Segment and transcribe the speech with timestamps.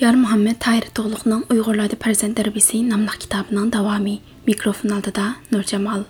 [0.00, 4.18] Yar Muhammed Tahir Toğluqның Uyğurlarda Farzand Tərbiyəsi namlıq kitabının davamı.
[4.46, 6.02] Mikrofon aldida Nur Jamal.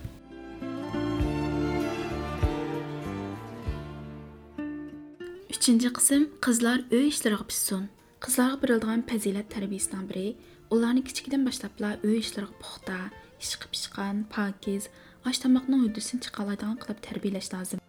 [5.50, 7.88] Üçüncü qism qizlar uy ishlariga pishsin.
[8.20, 10.36] Qizlarga beriladigan fazilat tarbiyasidan biri
[10.70, 12.98] ularni kichikdan boshlabla uy ishlariga puxta,
[13.44, 14.88] ishqi pishqan, pokiz,
[15.28, 17.80] osh tomoqning hududini chiqaradigan qilib tarbiyalash lozim.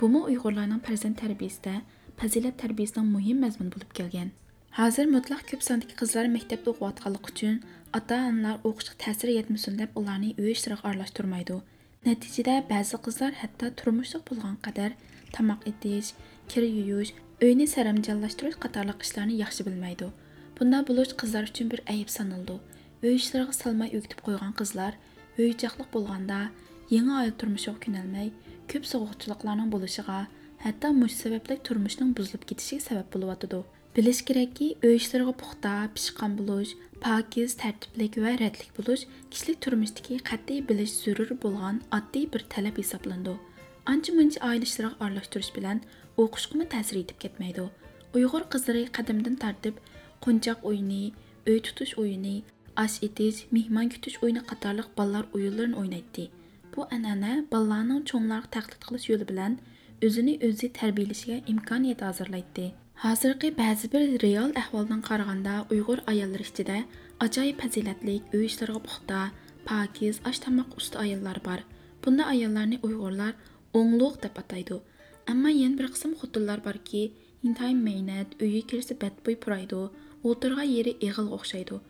[0.00, 1.74] Bumi Uyg'urlarning farzand tarbiyasida
[2.20, 4.30] fazilat tarbiyasining muhim mazmuni bo'lib kelgan.
[4.71, 7.55] Hozir mutlaq ko'p sondagi qizlar maktabda o'qiyotganligi uchun
[7.97, 11.57] ota-onalar o'qishga ta'sir yetmasin deb ularni uy ishlariga aralashtirmaydi.
[12.07, 14.95] Natijada ba'zi qizlar hatto turmushliq bo'lgan qadar
[15.37, 16.11] tomoq etish,
[16.53, 17.11] kir yuyish,
[17.47, 20.07] uyni saramjonlashtirish qatorliq ishlarni yaxshi bilmaydi.
[20.61, 22.57] Bunday bo'lish qizlar uchun bir ayib sanaldi.
[23.03, 24.93] Uy ishlariga salmay o'gitib qo'ygan qizlar
[25.41, 26.39] uychoqliq bo'lganda
[26.95, 28.31] yangi oila turmushiga ko'nalmay,
[28.71, 30.17] ko'p sovuqchiliklarning bo'lishiga,
[30.65, 33.63] hatto mush sababli turmushning buzilib ketishiga sabab bo'lyotidi.
[33.95, 36.69] Bilish kerakki, ishlariga puxta, pishqan bo'lish,
[37.03, 43.33] pokiz, tartiblik va radlik bo'lish kishilik turmushdagi qat'iy bilish zarur bo'lgan oddiy bir talab hisoblandi.
[43.93, 45.81] Ancha-muncha oila ishlariga aralashtirish bilan
[46.23, 47.65] o'qishga ta'sir etib ketmaydi.
[48.15, 49.81] Uyg'ur qizlari qadimdan tartib
[50.25, 51.03] qo'nchoq o'yini,
[51.49, 52.35] uy tutish o'yini,
[52.83, 56.29] osh etish, mehmon kutish o'yini qatorliq ballar o'yinlarini o'ynaydi.
[56.73, 59.59] Bu an'ana ballarning cho'nglarga taqlid qilish yo'li bilan
[60.09, 62.69] o'zini o'zi tarbiyalashiga imkoniyat hozirlaydi.
[63.01, 66.75] Hozirgi ba'zi bir real ahvoldan qaraganda Uyg'ur ayollari ichida
[67.25, 69.21] ajoyib fazilatlik, uy ishlariga puxta,
[69.69, 71.63] pokiz, osh tomoq usta ayollar bor.
[72.03, 73.33] Bunda ayollarni Uyg'urlar
[73.79, 74.77] o'ngluq deb ataydi.
[75.31, 77.03] Ammo yana bir qism xotinlar borki,
[77.47, 79.81] intayin mehnat, uyga kirsa badbo'y puraydi,
[80.29, 81.81] o'tirgan yeri eg'il o'xshaydi.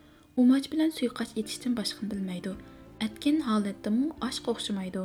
[0.42, 2.54] Umoch bilan suiqasd etishdan boshqani bilmaydi.
[3.06, 5.04] Atgan holatdami oshqa o'xshamaydi.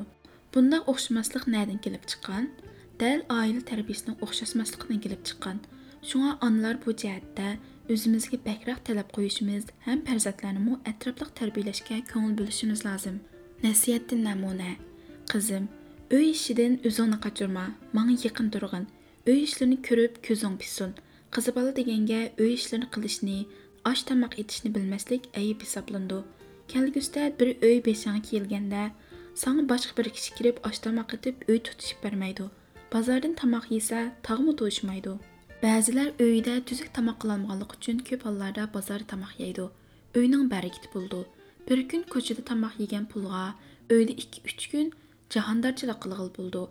[0.55, 2.53] Bunda o'xshamaslik na'dan kelib chiqqan?
[3.01, 5.59] Dal oila tarbiyasining o'xshashmasligidan kelib chiqqan.
[6.07, 7.57] Şuna anlar bu cəhətdə
[7.91, 13.17] özümüzə bəkraq tələb qoyuşumuz, həm fərzəndlərimi ətraflıq tərbiyələşə könül bölüşümüz lazım.
[13.65, 14.77] Nəsihətdən nümunə.
[15.33, 15.67] Qızım,
[16.15, 17.67] öy işidən özünü qaçırma.
[17.97, 18.87] Mənə yaxın durğun.
[19.27, 20.95] Öy işlərini görüb gözün pisun.
[21.35, 23.39] Qızı bala degəndə öy işlərini qilishni,
[23.85, 26.23] aş tamaq etishni bilməslik əyib hesablandı.
[26.71, 28.91] Kəlgüsdə bir öy beşanı kelgəndə
[29.37, 32.47] Sana başqa bir kişi kirib aş tamaq etib öy tutuşub verməydi.
[32.93, 35.19] Bazardan tamaq yesə, tağmı toyuşmaydı.
[35.67, 39.65] Bəzilər öydə tüzük tamaq qılanmaqlıq üçün köp hallarda bazar tamaq yeydi.
[40.15, 41.25] Öynün bərəkət buldu.
[41.69, 43.41] Bir gün ko'chada tamaq yegan pulga
[43.91, 44.93] öydə 2-3 gün
[45.35, 46.63] jahondarchilik qilg'il buldu.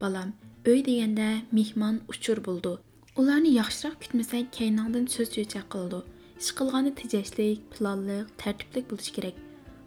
[0.00, 0.32] Balam,
[0.66, 1.28] öy deganda
[1.58, 2.72] mehmon uchur buldu.
[3.16, 6.00] Ularni yaxshiroq kutmasak, kaynongdan so'z cho'chak qildi.
[6.42, 9.36] Ish qilg'ani tejashlik, planliq, tartiblik bo'lishi kerak.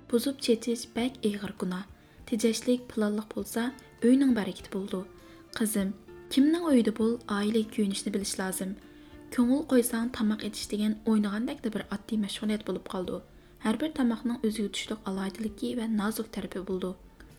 [0.10, 1.84] Buzib chetish bak ig'ir gunoh.
[2.32, 3.62] Tejashlik, planliq bo'lsa,
[4.08, 5.04] uyning barakati bo'ldi.
[5.60, 5.94] Qizim,
[6.34, 8.70] Kimning uyida bo'l oila kuyinishni bilish lozim.
[9.34, 13.20] Ko'ngil qo'ysang tamoq etish degan o'ynagandek bir oddiy mashg'ulot bo'lib qoldi.
[13.66, 16.90] Har bir tamoqning o'ziga tushliq alohidaligi va nozik tarafi bo'ldi.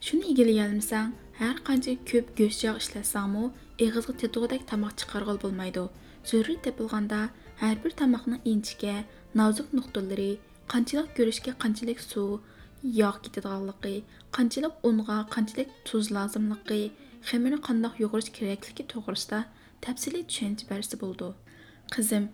[0.06, 1.10] Shuni egallayolmasang,
[1.40, 3.44] har qancha ko'p go'sht yog' ishlasangmi,
[3.86, 5.84] eg'izga tetug'idek tamoq chiqarg'il bo'lmaydi.
[6.30, 7.20] Zarur tepilganda
[7.62, 8.96] har bir tamoqning inchga,
[9.40, 10.32] nozik nuqtalari,
[10.72, 12.30] qanchalik ko'rishga qanchalik suv,
[13.00, 13.96] yog' ketadiganligi,
[14.38, 16.84] qanchalik unga, qanchalik tuz lozimligi,
[17.28, 19.40] خېمىرنى قانداق يۇغۇرۇش كېرەكلىكى توغرىسىدا
[19.86, 21.28] تەپسىلىي چۈشەنچە بەرسە بولىدۇ
[21.94, 22.26] قىزىم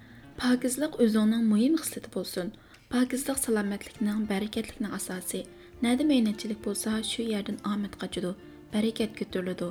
[0.43, 2.51] پاكىزلىق ئۆزۈڭنىڭ مۇھىم خىسلىتى بولسۇن
[2.95, 5.43] پاكىزلىق سالامەتلىكنىڭ بەرىكەتلىكنىڭ ئاساسى
[5.87, 8.33] نەدە مەينەتچىلىك bolsa, شۇ يەردىن ئامەت قاچىدۇ
[8.75, 9.71] بەرىكەت كۆتۈرۈلىدۇ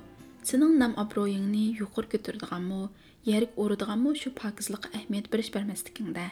[0.50, 2.80] سېنىڭ نام ئابرۇيۇڭنى يۇقىرى كۆتۈرىدىغانمۇ
[3.32, 6.26] يەرگە ئۇرىدىغانمۇ شۇ پاكىزلىققا ئەھمىيەت بېرىش بەرمەسلىكىڭدە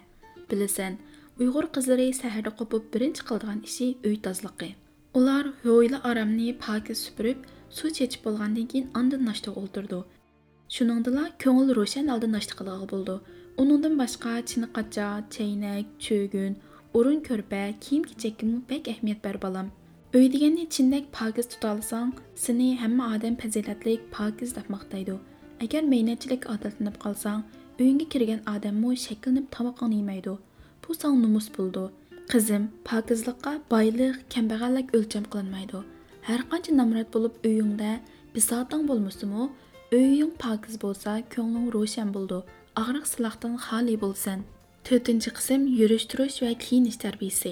[0.53, 0.97] بىلىسەن
[1.37, 4.69] ئۇيغۇر قىزلىرى سەھەردە قوپۇپ بىرىنچى قىلىدىغان ئىشى ئۆي تازىلىقى
[5.17, 7.45] ئۇلار ھويلا ئارامنى پاكىز سۈپۈرۈپ
[7.77, 9.99] suv chechib bo'lgandan keyin andin nashtaga o'ltirdi
[10.75, 13.15] shuningdila ko'ngil ro'shan oldin nashta qilg'ili bo'ldi
[13.63, 16.53] uningdan boshqa chiniqacha chaynak cho'gun
[16.97, 19.67] o'rin ko'rpa kiyim kechakka bak ahamiyat ber bolam
[20.17, 22.11] uy deganni chindak pokiz tutolsang
[22.45, 25.15] seni hamma odam fazilatlik pokiz deb maqtaydi
[25.65, 27.41] agar mehnatchilik odatlanib qolsang
[27.79, 30.33] uyingga kirgan odammu shakllanib tomoqni yemaydi
[30.83, 31.83] bu sang numus bo'ldi
[32.33, 35.83] qizim pokizlikqa boylik kambag'allik o'lcham qilinmaydi
[36.27, 37.95] ھەر قانچە نامرات بولۇپ ئۆيۈڭدە
[38.35, 39.47] بىساتىڭ بولمىسىمۇ
[39.95, 42.43] ئۆيۈڭ پاكىز bolsa كۆڭلۈڭ روشەن بولىدۇ
[42.79, 44.45] ئاغرىق سىلاقتىن خالىي bolsan.
[44.87, 47.49] تۆتىنچى قىسىم يۈرۈش تۇرۇش ۋە كىيىنىش تەربىيىسى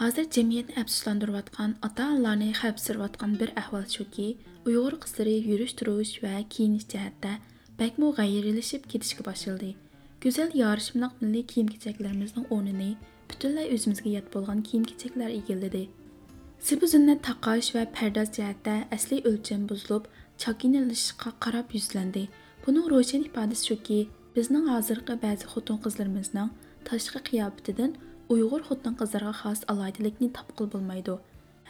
[0.00, 4.26] ھازىر جەمئىيەتنى ئەپسۇسلاندۇرۇۋاتقان ئاتا ئانىلارنى خەپسىرىۋاتقان bir ئەھۋال شۇكى
[4.64, 7.36] ئۇيغۇر قىزلىرى يۈرۈش تۇرۇش ۋە كىيىنىش جەھەتتە
[7.82, 9.70] بەكمۇ غەيرىلىشىپ كېتىشكە باشلىدى
[10.26, 12.90] گۈزەل يارىشىملىق مىللىي كىيىم كېچەكلىرىمىزنىڭ ئورنىنى
[13.30, 15.84] پۈتۈنلەي ئۆزىمىزگە يات بولغان كىيىم كېچەكلەر ئىگىلىدى
[16.92, 20.04] zinnat taqash va pardoz jihatda asliy o'lcham buzilib,
[20.42, 22.24] chakinalishishga qarab yuzlandi.
[22.64, 24.00] Buning ro'shan ifodasi shuki,
[24.36, 26.50] bizning hozirgi ba'zi xotin qizlarimizning
[26.88, 27.90] tashqi qiyofatidan
[28.34, 31.16] uyg'ur xotin qizlarga xos alohidlikni topqil bo'lmaydi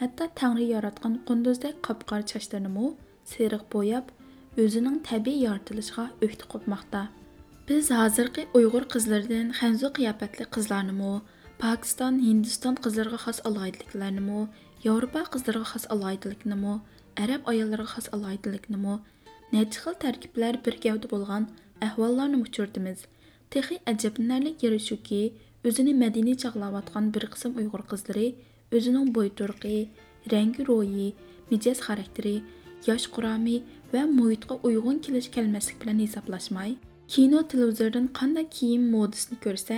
[0.00, 2.86] hatto tangri yaratgan qunduzdek qop qora sochlarinimi
[3.32, 4.12] seriq bo'yab
[4.64, 7.02] o'zining tabiiy yoritilishiga o'kti qo'pmoqda
[7.68, 11.12] biz hozirgi uyg'ur qizlaridan hanzu qiyofatli qizlarnimi
[11.64, 13.38] pokiston hindiston qizlariga xos
[14.82, 16.74] alohidliklarnimi yevropa qizlariga xos alohidliknimi
[17.24, 18.94] arab ayollariga xos alohidliknimi
[19.52, 21.42] necha xil tarkiblar bir gavda bo'lgan
[21.86, 22.98] ahvollarni uchirtimiz
[23.50, 25.22] texi ajablanarli yeri shuki
[25.68, 28.28] o'zini madaniy chog'layotgan bir qism uyg'ur qizlari
[28.76, 29.76] o'zining bo'yturqi
[30.32, 31.08] rangi ro'yi
[31.50, 32.36] mijoz xarakteri
[32.88, 33.56] yosh quromi
[33.92, 36.70] va muhitga uyg'un kelish kelmaslik bilan hisoblashmay
[37.12, 39.76] kino televizordan qanday kiyim modasini ko'rsa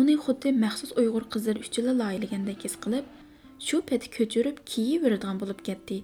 [0.00, 3.04] uni xuddi maxsus uyg'ur qizlari uchun loyilagandek his qilib
[3.58, 5.98] shu peti ko'chirib kiyiveradigan bo'lib ketdi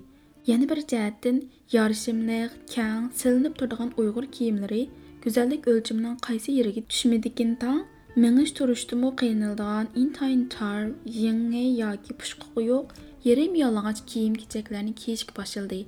[0.50, 1.43] yana bir jihatdan
[1.76, 4.82] yorishimliq kang silinib turadigan uyg'ur kiyimlari
[5.25, 7.81] go'zallik o'lchamining qaysi yeriga tushmadikin tang
[8.25, 10.81] mingish turishdimi qiynaladigan intayin tor
[11.25, 12.94] yangi yoki pushqi yo'q
[13.29, 15.81] yerim yalang'och kiyim kechaklarni kiyishga boshladi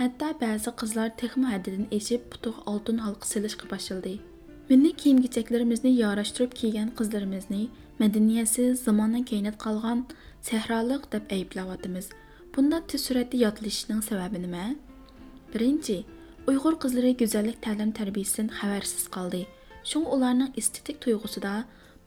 [0.00, 4.14] hatto ba'zi qizlar texmi haddidan eshib putuq oltin halqa silishga boshladi
[4.70, 7.62] milliy kiyim kechaklarimizni yorashtirib kiygan qizlarimizni
[8.02, 10.06] madaniyatsiz zamondan keyinib qolgan
[10.44, 12.06] sahroliq deb ayblayotimiz
[12.54, 14.64] bunda tez suratda yodlashishining sababi nima?
[15.52, 15.96] Birinchi
[16.50, 19.40] uyg'ur qizlari go'zallik ta'lim tarbiyasidan xabarsiz qoldi.
[19.90, 21.54] Shunga ularning estetik tuyg'usida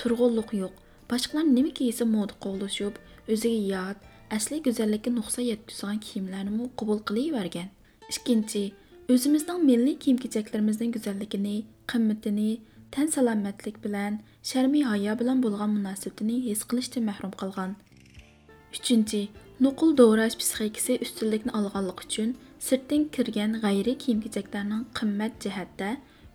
[0.01, 0.73] turg'unlik yo'q.
[1.11, 2.99] Boshqalar nima kiysa moda qo'llashib
[3.33, 3.97] o'ziga yot
[4.37, 7.73] asli go'zallikka nuqsa yetkazgan kiyimlarni qabul qilavergan.
[8.13, 8.63] Ikkinchi
[9.13, 11.57] o'zimizning milliy kiyim kechaklarimizning go'zalligini
[11.91, 12.51] qimmatini
[12.93, 17.71] tan salomatlik bilan sharmiy hayo bilan bo'lgan munosabatini his qilishdan mahrum qilgan.
[18.77, 19.21] ئۈچىنچى
[19.65, 22.33] نوقۇل دوراش پىسخىكىسى ئۈستۈنلۈكنى ئالغانلىقى ئۈچۈن
[22.65, 25.89] سىرتتىن كىرگەن غەيرىي كىيىم كېچەكلەرنىڭ قىممەت جەھەتتە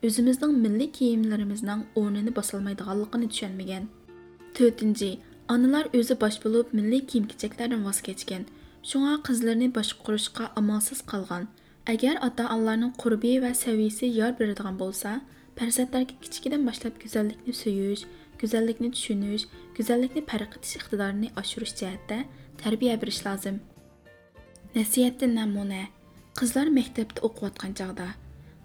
[0.06, 3.87] ئۆزىمىزنىڭ مىللىي كىيىملىرىمىزنىڭ ئورنىنى باسالمايدىغانلىقىنى چۈشەنمىگەن
[4.59, 5.11] تۆتىنچى
[5.55, 8.47] ئانىلار ئۆزى باش بولۇپ مىللىي كىيىم كېچەكلەردىن ۋاز كەچكەن
[8.93, 11.47] شۇڭا قىزلىرىنى باشقۇرۇشقا ئامالسىز قالغان
[11.93, 15.15] ئەگەر ئاتا ئانىلارنىڭ قۇربى ۋە سەۋىيىسى يار بېرىدىغان بولسا
[15.61, 17.55] پەرزەنتلەرگە كىچىكىدىن باشلاپ گۈزەللىكنى
[18.43, 19.44] go'zallikni tushunish
[19.77, 22.19] go'zallikni farq iqtidorini oshirish jihatda
[22.62, 23.56] tarbiya berish lozim
[24.77, 25.83] nasihatdan namuna
[26.41, 28.09] qizlar maktabda o'qiyotgan chog'da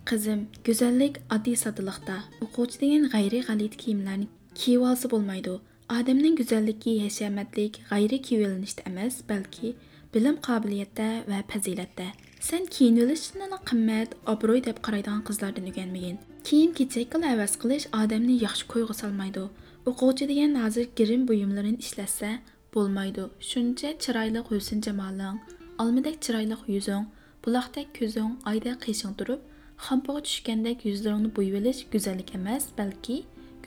[0.09, 4.27] qizim go'zallik oddiy soddalikda o'quvchi degan g'ayriy g'alit kiyimlarni
[4.59, 5.55] kiyib olsa bo'lmaydi
[5.97, 9.73] odamning go'zalligi hashamatlik g'ayriy kiyilinishda emas balki
[10.13, 12.07] bilim qobiliyatda va fazilatda
[12.49, 18.69] sen kiyinilishni qimmat obro'y deb qaraydigan qizlardan o'rganmagin kiyim kechak qil havas qilish odamni yaxshi
[18.73, 19.45] qo'yga solmaydi
[19.89, 22.29] o'quvchi degan hozir girim buyumlarini ishlatsa
[22.75, 23.23] bo'lmaydi.
[23.49, 25.37] Shuncha chiroyli husn jamoling
[25.83, 27.05] olmadek chiroyli yuzing
[27.45, 29.41] buloqdek ko'zing oydek qishing turib
[29.85, 33.15] xampaga tushgandek yuzlaringni bo'yvelish go'zallik emas balki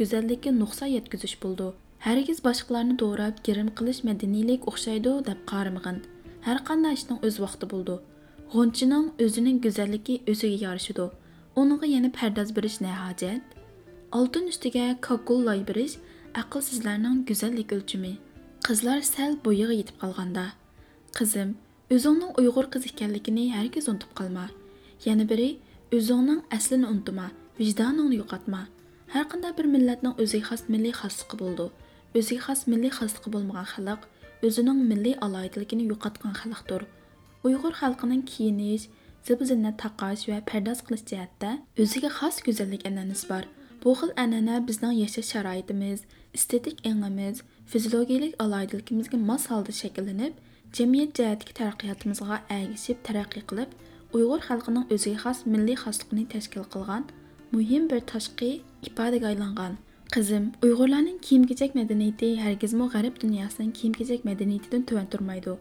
[0.01, 1.69] go'zallikka nuqsa yetkazish bo'ldi.
[2.07, 5.99] Hargiz boshqalarni do'rab girim qilish madaniylik o'xshaydi deb qaramag'in
[6.47, 7.97] har qanday ishning o'z vaqti bo'ldi.
[8.53, 11.07] G'unchining o'zining go'zalligi o'ziga yarashidi
[11.61, 13.43] uningga yana pardoz berish ne hojat
[14.19, 15.95] oltin ustiga kokul loy berish
[16.39, 18.13] ئەقىلسىزلەرنىڭ گۈزەللىك ئۆلچىمى
[18.67, 20.47] قىزلار Қызлар بويىغا يېتىپ قالغاندا қалғанда.
[21.19, 21.55] Қызым,
[21.95, 22.37] Өзіңнің
[22.75, 24.47] قىز ئىكەنلىكىنى ھەرگىز ұнтып қалма.
[25.07, 25.49] يەنە бірі,
[25.97, 28.61] Өзіңнің әсілін ұнтыма, ۋىجدانىڭنى يوقاتما
[29.13, 31.67] ھەر قانداق بىر مىللەتنىڭ ئۆزىگە خاس مىللىي خاسلىقى بولىدۇ
[32.15, 34.07] ئۆزىگە خاس مىللىي خاسلىقى بولمىغان خەلق
[34.47, 36.87] ئۆزىنىڭ مىللىي ئالاھىدىلىكىنى يوقاتقان خەلقتۇر
[37.43, 38.87] ئۇيغۇر خەلقىنىڭ كىيىنىش
[39.29, 41.03] زىب زىننەت تاقاش ۋە پەرداز قىلىش
[41.85, 42.87] өзіге хас خاس گۈزەللىك
[43.33, 43.51] бар.
[43.85, 46.01] Bu xil an'ana bizning yashash sharoitimiz
[46.37, 50.33] estetik engimiz fiziologiyalik aloyidligimizga mos holda shakllanib
[50.79, 53.71] jamiyat jihatdagi taraqqiyotimizga ergishib taraqqiy qilib
[54.17, 57.07] uyg'ur xalqining o'ziga xos milliy xosligini tashkil qilgan
[57.55, 58.51] muhim bir tashqi
[58.89, 59.73] ifodaga aylangan
[60.15, 65.55] qizim uyg'urlarning kiyim kechak madaniyati hargizmi g'arb dunyosining kiyim kechak madaniyatidan tuvan turmaydi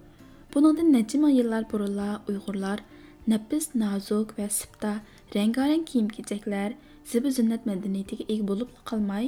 [0.53, 2.77] buningdan necha ming yillar burunla uyg'urlar
[3.31, 4.91] nafis nozuk va sipta
[5.35, 6.69] rangarang kiyim kechaklar
[7.11, 9.25] zibi zinnat madaniyatiga ega bo'lib qolmay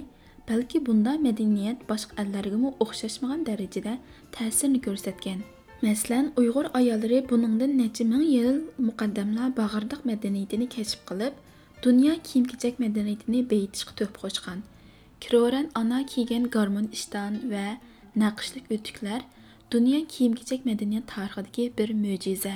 [0.49, 3.93] balki bunda madaniyat boshqa allargami o'xshashmagan darajada
[4.35, 5.39] ta'sirini ko'rsatgan
[5.85, 8.49] masalan uyg'ur ayollari buningdan necha ming yil
[8.87, 11.33] muqaddamlar bag'irdiq madaniyatini kashf qilib
[11.85, 14.59] dunyo kiyim kechak madaniyatini beyitishga to'p qo'shgan
[15.23, 17.67] kiroran ana kiygan garmon ishton va
[18.23, 19.21] naqshlik o'tuklar
[19.73, 22.55] dunyo kiyim kechak madaniyat tarixidagi bir mo'jiza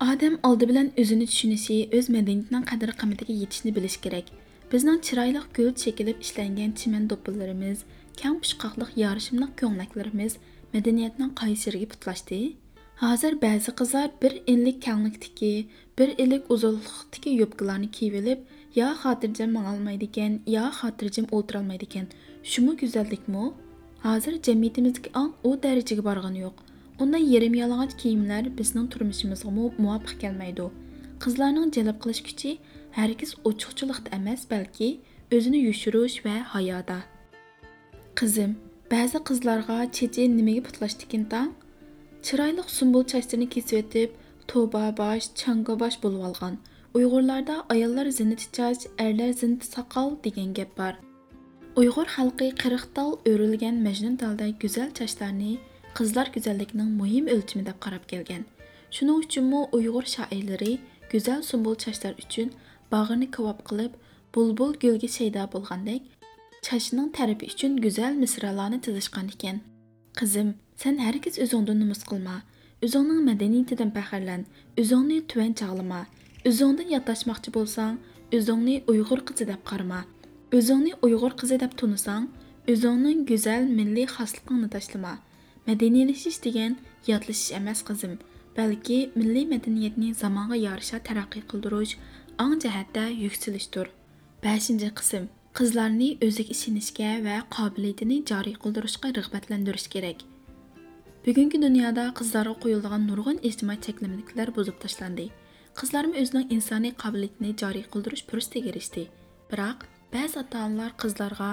[0.00, 4.26] odam oldi bilan o'zini tushunishi o'z madaniyatining qadr qimmatiga yetishni bilish kerak
[4.72, 7.84] bizning chiroyli gul chekilib ishlangan chiman do'ppillarimiz
[8.20, 10.36] kang pushqoqliq yorishimli ko'ylaklarimiz
[10.74, 12.40] madaniyatning qaysi putlashdi
[12.96, 15.66] Hazır bəzi qızlar bir illik kənlikdiki,
[15.98, 18.38] bir illik uzunluqdiki yubqalarını kiyilib,
[18.74, 22.06] ya xatircəm mağalmaydı ikən, ya xatircəm oturalmaydı ikən.
[22.52, 23.50] Şumu gözəllikmi?
[24.06, 26.65] Hazır cəmiyyətimizdəki an o dərəcəyə barğan yox.
[26.96, 30.66] Yo'q unday yerim yalang'och kiyimlar bizning turmushimizga muvofiq kelmaydi
[31.24, 32.50] qizlarning jalb qilish kuchi
[32.98, 34.88] hargiz ochiqchilikda emas balki
[35.36, 36.98] o'zini yushirish va hayoda
[38.20, 38.56] qizim
[38.92, 41.52] ba'zi qizlarga chechi nimaga putlashdikin tang
[42.26, 44.10] chiroyli sumbul chochlarini kesib o'tib
[44.52, 46.54] to'ba bosh changa bosh bo'lib olgan
[46.96, 50.94] uyg'urlarda ayollar zinnati choch erlar zinnati soqol degan gap bor
[51.80, 55.54] uyg'ur xalqi qirq tal o'rilgan majnun talday go'zal chochlarni
[55.98, 58.42] qizlar go'zalligining muhim o'lchami deb qarab kelgan.
[58.96, 60.72] Shuning uchunmi uyg'ur shoirlari
[61.12, 62.48] go'zal sumbul chochlar uchun
[62.92, 63.92] bag'rini kavob qilib
[64.34, 66.02] bulbul gulga shaydo bo'lgandek
[66.66, 69.56] chachning tarafi uchun go'zal misralarni tizishgan ekan.
[70.18, 70.48] Qizim
[70.82, 72.36] sen hargiz o'zingdan numus qilma.
[72.84, 74.42] O'zingning madaniyatidan faxrlan
[74.80, 76.00] o'zingni tuvan chog'lama
[76.48, 77.94] o'zingdan yodlashmoqchi bo'lsang
[78.36, 80.00] o'zingni uyg'ur qizi deb qarama.
[80.58, 82.24] O'zingni uyg'ur qizi deb tunisang
[82.72, 85.14] o'zingning go'zal milliy xosligingni tashlama
[85.68, 86.76] madaniylashish degan
[87.10, 88.14] yodlashish emas qizim
[88.58, 91.94] balki milliy madaniyatni zamonga yarasha taraqqiy qildirish
[92.44, 93.88] ong jihatda yuksalishdir
[94.44, 95.24] beshinchi qism
[95.58, 100.24] qizlarni o'ziga ishonishga va qobiliyatini joriy qildirishga rag'batlantirish kerak
[101.26, 105.26] bugungi dunyoda qizlarga qo'yiladigan nurg'un ijtimoiy cheklamaliklar buzib tashlandi
[105.80, 109.02] qizlarmi o'zining insoniy qobiliyatini joriy qildirish fursatiga erishdi
[109.50, 111.50] biroq ba'zi ota onalar qizlarga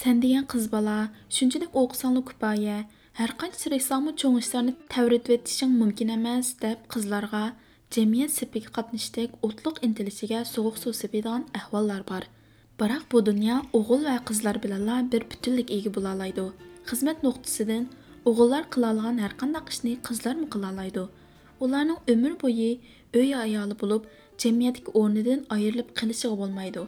[0.00, 0.98] san degan qiz bola
[1.36, 2.78] shunchalik o'qisangli kifoya
[3.14, 7.42] ھەر قانچە تىرىشساڭمۇ چوڭىشىلارنى تەۋرىتىۋېتىشىڭ мүмкін ئەمەس دەپ قىزلارغا
[7.96, 12.26] جەمئىيەت سېپىگە قاتنىشتەك ئوتلۇق ئىنتىلىشىگە سوغۇق سۇ سېپىدىغان ئەھۋاللار بار
[12.82, 16.48] بىراق بۇ دۇنيا ئوغۇل ۋە قىزلار بىلەنلا بىر پۈتۈنلۈك ئىگە بولالايدۇ
[16.90, 17.86] خىزمەت نۇقتىسىدىن
[18.24, 21.06] ئوغۇللار قىلالىغان ھەر قانداق ئىشنى قىزلارمۇ قىلالايدۇ
[21.68, 22.70] ularning umr bo'yi
[23.20, 24.12] uy ayoli bo'lib
[24.44, 26.86] jamiyatdagi o'rnidan ayrilib qilishiga bo'lmaydi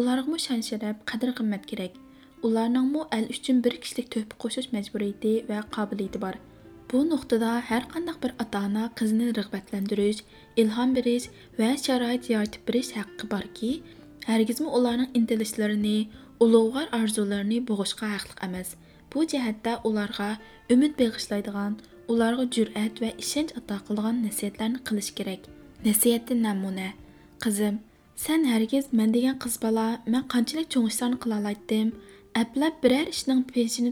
[0.00, 2.01] ulargami shan sharaf qimmat kerak
[2.46, 6.34] ularningmi al uchun bir kishilik to'pi qo'shish majburiyati va qobiliyati bor
[6.92, 10.20] bu nuqtada har qanday bir ota ona qizni rag'batlantirish
[10.62, 11.26] ilhom berish
[11.58, 13.70] va sharoit yaratib berish haqqi borki
[14.30, 15.98] hargizmi ularning intilishlarini
[16.44, 18.68] ulug'vor orzularini bo'g'ishga haqliq emas
[19.12, 20.28] bu jihatda ularga
[20.74, 21.72] umid bag'ishlaydigan
[22.12, 25.42] ularga jur'at va ishonch ato qiladigan nasihatlarni qilish kerak
[25.88, 26.88] nasihatdan namuna
[27.44, 27.74] qizim
[28.24, 31.38] san hargiz man degan qiz bola man qanchalik cho'ng ishlarni qila
[32.38, 33.40] ئەپلەپ бір әр ішінің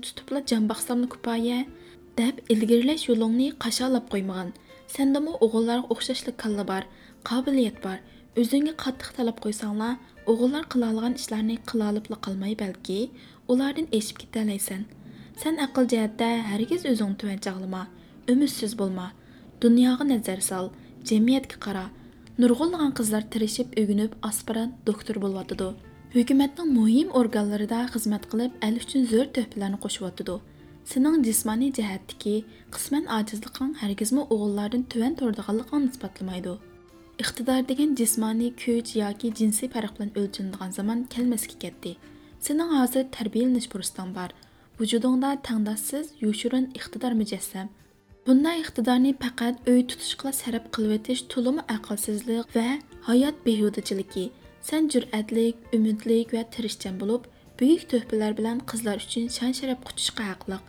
[0.06, 1.58] تۇتۇپلا جان باقساملا كۇپايە
[2.20, 4.52] دەپ ئىلگىرىلەش يولۇڭنى قاشالاپ قويمىغان
[4.94, 6.86] سەندىمۇ ئوغۇللارغا ئوخشاشلا كاللا بار
[7.30, 7.98] قابىلىيەت бар,
[8.36, 9.90] ئۆزۈڭگە бар, өзіңі қаттық ئوغۇللار қойсаңна,
[11.20, 11.56] ئىشلارنى
[12.26, 12.98] қалмай бәлкі,
[13.52, 14.86] олардың ешіп ئېشىپ олардың
[15.44, 17.82] ешіп ئەقىل جەھەتتە ھەرگىز ئۆزۈڭنى تۆۋەن چاغلىما
[24.86, 25.20] доктор
[26.14, 26.70] aspirant doktor bo'lyotidi.
[26.70, 30.40] Hukumatning muhim organlarida xizmat qilib, el uchun zo'r tuhfalarni qo'shyotidi.
[30.84, 32.36] Sening jismoniy jihatdagi
[32.74, 36.54] qisman ojizliging hargizmi o'g'illardan tuvan turdiganligini isbotlamaydi.
[37.20, 41.92] iqtidor degan jismoniy kuch yoki jinsiy farq bilan o'lchanadigan zamon kelmasga ketdi
[42.46, 44.30] sening hozir tarbiyalanish fursatang bor
[44.78, 47.68] vujudingda tangdoshsiz yoshirin iqtidor mujassam
[48.26, 52.68] bunday iqtidorni faqat uy tutishqila sarf qilib o'tish to'limi aqlsizlik va
[53.08, 54.24] hayot behudachiligi
[54.68, 57.22] sen jur'atlik umidlik va tirishchan bo'lib
[57.60, 60.62] buyuk tuhfalar bilan qizlar uchun shan sharaf quchishga haqliq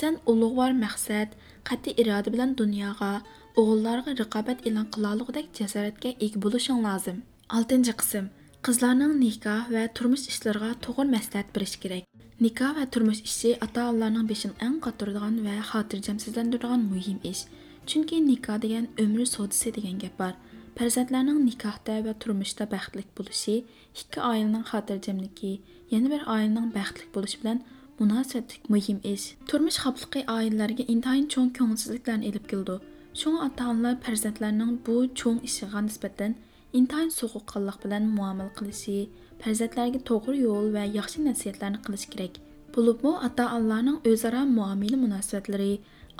[0.00, 1.34] sen ulug'vor maqsad
[1.70, 3.12] qat'iy iroda bilan dunyoga
[3.60, 7.18] o'g'illarga raqobat e'lon qilolug'idek jasoratga ega bo'lishing lozim
[7.58, 8.30] oltinchi qism
[8.68, 12.04] qizlarning nikoh va turmush ishlariga to'g'ri maslahat berish kerak
[12.44, 17.40] Nikoh va turmush ishi ota-onalarning beshini eng qotiradigan va xotirjamsizlantiradigan muhim ish.
[17.88, 20.34] Chunki nikoh degan umr sodisi degan gap bor.
[20.78, 23.54] Farzandlarning nikohda va turmushda baxtli bo'lishi
[24.00, 25.50] ikki oilaning xotirjamligi,
[25.92, 27.58] yana bir oilaning baxtli bo'lishi bilan
[28.00, 29.24] munosabatlik muhim ish.
[29.50, 32.76] Turmush xavfli oilalarga intayin cho'ng ko'ngilsizliklarni elib keldi.
[33.20, 36.38] Shunga ota-onalar farzandlarining bu cho'ng ishiga nisbatan
[36.80, 38.98] intayin so'quqqonlik bilan muomala qilishi,
[39.42, 42.38] farzandlarga to'g'ri yo'l va yaxshi nasihatlarni qilish kerak
[42.76, 45.72] bo'libmi ota onalarning o'zaro muomala munosabatlari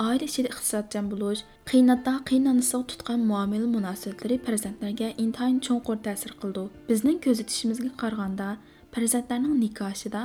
[0.07, 1.41] oila ichida iqtisodchan bo'lish
[1.71, 6.65] qiynatda qiynanisiga tutgan muomala munosabatlari farzandlarga intayin cho'nqur ta'sir qildi.
[6.91, 8.49] Bizning kuzatishimizga qaraganda
[8.95, 10.23] farzandlarning nikohida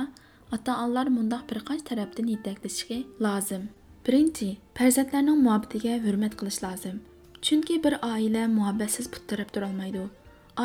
[0.56, 3.62] ota onalar mundoq bir qancha tarafdan yetaklashishi lozim.
[4.06, 6.96] Birinchi farzandlarning muhabbatiga hurmat qilish lozim.
[7.44, 10.04] Chunki bir oila muhabbatsiz puttirab turolmaydi.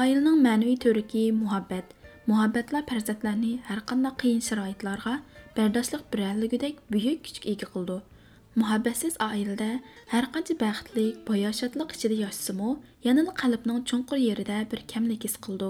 [0.02, 1.86] Oilaning ma'naviy to'riki muhabbat.
[2.30, 5.14] Muhabbatlar farzandlarni har qanday qiyin sharoitlarga
[5.58, 7.98] bardoshlik beralligidek buyuk kuchga ega qildi
[8.60, 9.68] Muhabbətsiz ailədə
[10.12, 12.72] hər qancha bəxtlik, boya şadlıq içində yaşsımı,
[13.06, 15.70] yanılı qalbinin çunqur yerində bir kəmlik his qıldı.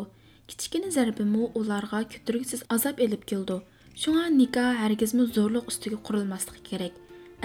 [0.49, 3.59] Kiçikini zərbimu ularga kütürgüsüz azab elib keldi.
[4.03, 6.95] Şuna nikah hərgizmi zorluq üstüge qurulmaslıq kerak.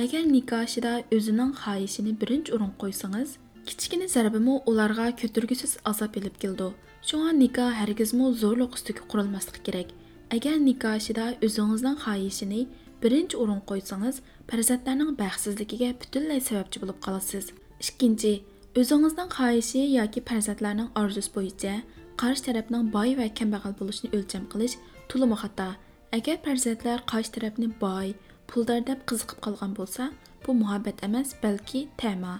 [0.00, 3.36] Əgər nikahşıda özünün xahişini birinci urun qoysanız,
[3.66, 6.70] kiçikini zərbimu ularga kütürgüsüz azab elib keldi.
[7.02, 9.92] Şuna nikah hərgizmi zorluq üstüge qurulmaslıq kerak.
[10.30, 12.66] Əgər nikahşıda özünüzün xahişini
[13.04, 14.16] birinchi o'rin qo'ysangiz,
[14.50, 17.44] farzandlarning baxtsizligiga butunlay sababchi bo'lib qolasiz.
[17.86, 18.34] Ikkinchi,
[18.80, 21.74] o'zingizning xohishi yoki farzandlarning orzusi bo'yicha
[22.20, 24.76] qarshi tarafning boy va kambag'al bo'lishini o'lcham qilish
[25.10, 25.68] to'limi xato.
[26.14, 28.08] agar farzandlar qarshi tarafni boy
[28.50, 30.04] puldor deb qiziqib qolgan bo'lsa
[30.44, 32.34] bu muhabbat emas balki tama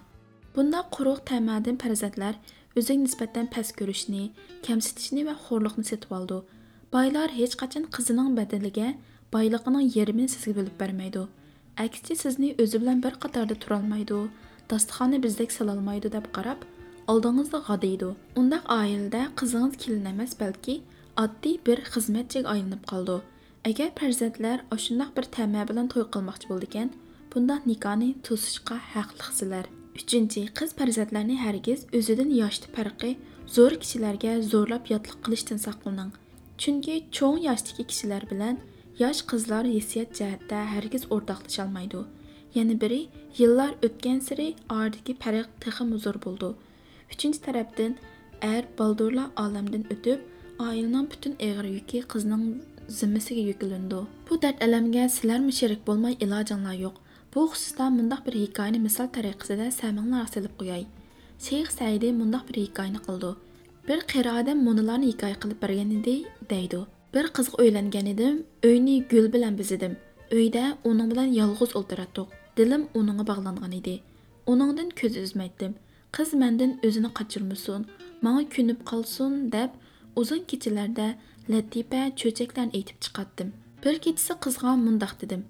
[0.54, 2.35] bunda quruq tamadin farzandlar
[2.78, 4.23] o'ziga nisbatan past ko'rishni
[4.66, 6.38] kamsitishni va xo'rliqni setib oldi
[6.94, 8.30] boylar hech qachon qizining
[9.35, 11.25] بايلىقىنىڭ يېرىمىنى سىزگە بۆلۈپ بەرمەيدۇ
[11.83, 14.19] ئەكسىچە سىزنى ئۆزى بىلەن بىر قاتاردا تۇرالمايدۇ
[14.73, 16.67] داستىخاننى بىزدەك سالالمايدۇ دەپ قاراپ
[17.12, 18.11] ئالدىڭىزدا غادىيىدۇ
[18.41, 20.76] ئۇنداق ئائىلىدە قىزىڭىز كېلىن ئەمەس بەلكى
[21.23, 23.17] ئاددىي بىر خىزمەتچىگە ئايلىنىپ قالىدۇ
[23.71, 26.91] ئەگەر پەرزەنتلەر ئاشۇنداق بىر تەمە той توي قىلماقچى بولىدىكەن
[27.35, 33.11] بۇندا نىكاھنى توسۇشقا ھەقلىقسىلەر ئۈچىنچى قىز پەرزەنتلەرنى ھەرگىز ئۆزىدىن ياشتى پەرقى
[33.57, 36.12] زور كىشىلەرگە زورلاپ ياتلىق قىلىشتىن ساقلىنىڭ
[36.64, 38.61] چۈنكى چوڭ ياشتىكى كىشىلەر بىلەن
[38.95, 42.01] bilan yosh qizlar hissiyat jihatda hargiz o'rtoqlasholmaydi
[42.55, 43.09] yana biri
[43.39, 46.49] yillar o'tgan siri oradagi farq texmi zo'r bo'ldi
[47.13, 47.97] uchinchi tarafdan
[48.43, 50.21] er baldurlar olamdan o'tib
[50.67, 52.45] oilaning butun eg'ir yuki qizning
[52.89, 56.97] zimmasiga yuklandi bu dard alamga sizlarmi sherik bo'lmay ilojinglar yo'q
[57.35, 60.85] bu xususda mundoq bir hikoyani misol tariqasida saminglar silib qo'yay.
[61.47, 63.31] Shayx saydi mundoq bir hikoyani qildi
[63.89, 66.15] bir qari odam munolarni hikoya qilib bergan edi
[66.53, 68.37] deydi bir qizga uylangan edim
[68.68, 69.97] uyni gul bilan bizidim
[70.38, 72.28] uyda uning bilan yolg'iz o'ltiratdiq
[72.59, 73.97] dilim uningga bog'langan edi
[74.52, 75.73] uningdan ko'z uzmaydim
[76.16, 77.83] qiz mendan o'zini qochirmasin
[78.25, 79.71] manga ko'nib qolsin deb
[80.21, 81.09] uzun kechalarda
[81.53, 83.48] latifa cho'chaklarni aytib chiqatdim
[83.85, 85.42] bir kechasi qizg'a mundoq dedim.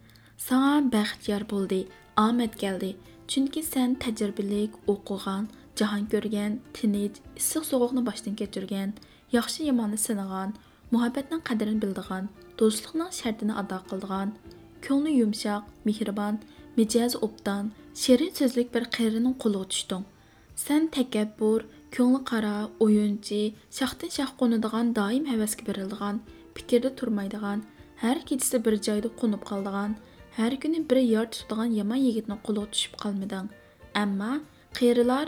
[0.46, 1.80] Sanga baxt yor bo'ldi
[2.26, 2.90] omad keldi
[3.30, 5.44] chunki sen tajribalik o'qigan
[5.78, 8.90] jahon ko'rgan tinch issiq sovuqni boshdan kechirgan
[9.36, 10.50] yaxshi yomonni sinagan
[10.94, 12.24] muhabbatning qadrini bildigan
[12.60, 14.34] do'stlikning shartini ado qildigan
[14.86, 16.34] ko'ngli yumshoq mehribon
[16.78, 17.70] mijozi obdan
[18.02, 20.04] shirin so'zlik bir qarining qo'liga tushding
[20.64, 21.60] sen takabbur
[21.96, 22.54] ko'ngli qara
[22.86, 23.42] o'yinchi
[23.78, 26.16] shoxdan shox qo'nadigan doim havasga beriladigan
[26.56, 27.58] fikrda turmaydigan
[28.02, 29.90] har kechasi bir joyda qo'nib qoldigan
[30.38, 33.46] har kuni bir yor tutadigan yomon yigitni qo'liga tushib qolmading
[34.02, 34.32] ammo
[34.78, 35.26] qerilar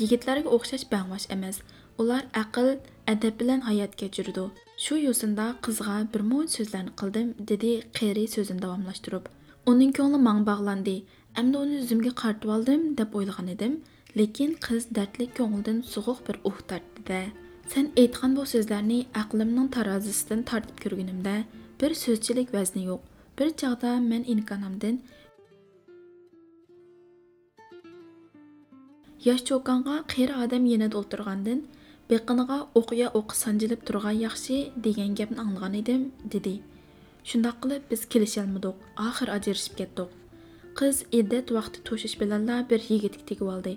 [0.00, 1.56] yigitlarga o'xshash bangvash emas.
[2.00, 2.68] Ular aql
[3.12, 4.44] adab bilan hayot kechirdi
[4.84, 9.24] shu yo'sinda qizg'a bir mo'j so'zlarni qildim dedi qeri so'zini davomlashtirib
[9.72, 10.96] uning ko'ngli mang bog'landi
[11.40, 13.74] endi uni yuzimga qartib oldim deb o'ylagan edim
[14.20, 17.20] lekin qiz dardli ko'ngildan so'g'uq bir uh tortdi-da.
[17.72, 21.34] Sen aytgan bu so'zlarni aqlimning tarozisidan tortib ko'rganimda
[21.80, 23.00] bir so'zchilik vazni yo'q.
[23.38, 24.96] Bir chog'da men imkonimdan
[29.26, 31.60] yosh cho'konga qeri odam yanada o'ltirgandan
[32.10, 36.52] بېقىنىغا ئوقيا ئوقى سانجىلىپ تۇرغان ياخشى دېگەن گەپنى ئاڭلىغان ئىدىم دېدى
[37.30, 40.14] شۇنداق قىلىپ بىز كېلىشەلمىدۇق ئاخىر ئاجرىشىپ كەتتۇق
[40.80, 43.74] قىز ئىددەت ۋاقتى توشۇش بىلەنلا بىر يىگىتكە تېگىۋالدى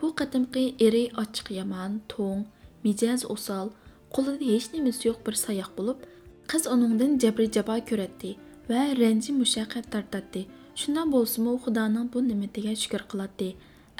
[0.00, 2.44] بۇ قېتىمقى ئېرى ئاچچىق يامان توڭ
[2.86, 3.72] مىجەزى ئوسال
[4.16, 6.06] قولىدا ھېچنېمىسى يوق بىر ساياق بولۇپ
[6.52, 8.32] قىز ئۇنىڭدىن جەبرى جاپا كۆرەتتى
[8.70, 10.46] ۋە رەنجى مۇشەققەت تارتاتتى
[10.84, 13.50] شۇنداق بولسىمۇ خۇدانىڭ بۇ نېمىتىگە شۈكۈر قىلاتتى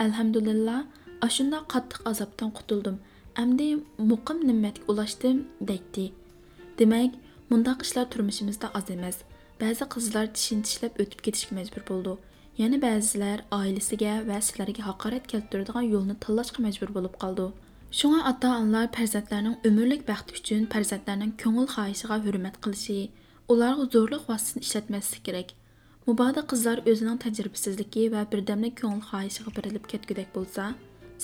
[0.05, 0.79] ئەلھەمدۇلىللا
[1.27, 2.99] ئاشۇنداق قاتتىق азаптан құтылдым.
[3.39, 3.67] Amdi
[4.11, 5.37] muqim ne'matga ulashdim,
[5.69, 6.07] deydi.
[6.79, 7.13] Demak,
[7.51, 9.17] mundaq ishlar turmushimizda oz emas.
[9.61, 12.15] Ba'zi qizlar tishini tishlab o'tib ketishga majbur bo'ldi.
[12.63, 17.47] Yana ba'zilar oilasiga va sizlarga haqorat keltiradigan yo'lni tanlashga majbur bo'lib qoldi.
[17.99, 22.99] Shunga ota-onalar farzandlarining umrlik baxti uchun farzandlarining ko'ngil xohishiga hurmat qilishi,
[23.53, 25.55] ularga zo'rlik vositasini ishlatmaslik kerak.
[26.09, 30.65] Mubodo qizlar o'zining tajribasizligi va birdamlik ko'ngil xohishiga berilib ketgudek bo'lsa,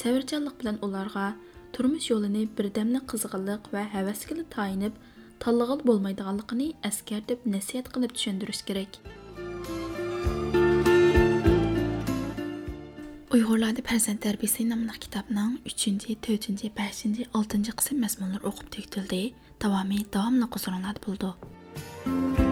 [0.02, 1.26] savrchanlik bilan ularga
[1.74, 4.94] turmush yo'lini birdamlik qizg'inlik va havasga tayinib,
[5.42, 9.00] tanlag'il bo'lmaydiganligini askartib nasihat qilib tushuntirish kerak.
[13.34, 19.22] Uyg'urlarda farzand tarbiyasi nomli kitobning 3, 4, 5, 6 qism mazmunlari o'qib tugatildi.
[19.66, 22.43] Davomi davomli huzurlarda bo'ldi.